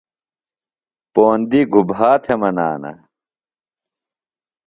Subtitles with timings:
[1.13, 2.93] پوندیۡ گُبھا تھےۡ منانہ؟